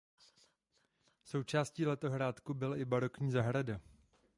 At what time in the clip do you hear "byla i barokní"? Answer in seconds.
2.53-3.31